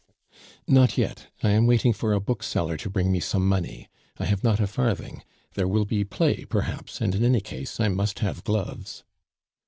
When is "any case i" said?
7.23-7.87